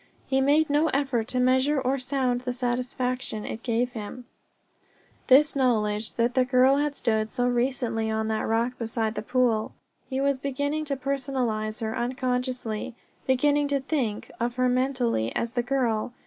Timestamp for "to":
1.27-1.39, 10.85-10.97, 13.67-13.79